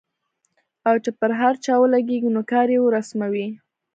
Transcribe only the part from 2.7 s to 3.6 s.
يې ورسموي.